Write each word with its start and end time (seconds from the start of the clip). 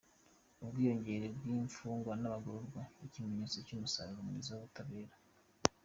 Ubwiyongere 0.63 1.25
bw’imfungwa 1.37 2.13
n’abagororwa, 2.17 2.81
ikimenyetso 3.05 3.57
cy’umusaruro 3.65 4.21
mwiza 4.27 4.51
w’ubutabera. 4.53 5.13